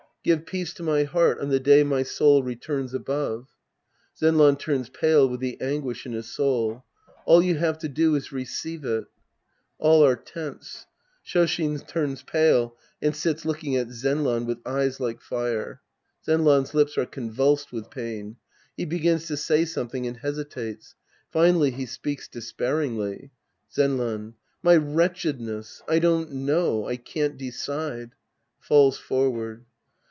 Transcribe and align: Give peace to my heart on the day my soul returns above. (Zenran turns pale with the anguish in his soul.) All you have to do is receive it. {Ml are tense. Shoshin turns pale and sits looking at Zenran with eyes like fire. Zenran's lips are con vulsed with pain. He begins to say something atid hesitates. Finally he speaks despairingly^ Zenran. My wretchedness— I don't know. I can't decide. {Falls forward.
Give 0.23 0.45
peace 0.45 0.71
to 0.75 0.83
my 0.83 1.01
heart 1.03 1.39
on 1.39 1.49
the 1.49 1.59
day 1.59 1.81
my 1.83 2.03
soul 2.03 2.43
returns 2.43 2.93
above. 2.93 3.47
(Zenran 4.15 4.55
turns 4.59 4.87
pale 4.87 5.27
with 5.27 5.39
the 5.39 5.59
anguish 5.59 6.05
in 6.05 6.11
his 6.11 6.29
soul.) 6.31 6.83
All 7.25 7.41
you 7.41 7.55
have 7.55 7.79
to 7.79 7.89
do 7.89 8.13
is 8.13 8.31
receive 8.31 8.85
it. 8.85 9.05
{Ml 9.81 10.07
are 10.07 10.15
tense. 10.15 10.85
Shoshin 11.25 11.79
turns 11.87 12.21
pale 12.21 12.77
and 13.01 13.15
sits 13.15 13.45
looking 13.45 13.75
at 13.75 13.87
Zenran 13.87 14.45
with 14.45 14.59
eyes 14.63 14.99
like 14.99 15.21
fire. 15.23 15.81
Zenran's 16.23 16.75
lips 16.75 16.99
are 16.99 17.07
con 17.07 17.31
vulsed 17.31 17.71
with 17.71 17.89
pain. 17.89 18.35
He 18.77 18.85
begins 18.85 19.25
to 19.25 19.35
say 19.35 19.65
something 19.65 20.03
atid 20.03 20.17
hesitates. 20.17 20.93
Finally 21.31 21.71
he 21.71 21.87
speaks 21.87 22.27
despairingly^ 22.27 23.31
Zenran. 23.73 24.35
My 24.61 24.75
wretchedness— 24.77 25.81
I 25.89 25.97
don't 25.97 26.31
know. 26.31 26.85
I 26.87 26.97
can't 26.97 27.37
decide. 27.39 28.11
{Falls 28.59 28.99
forward. 28.99 29.65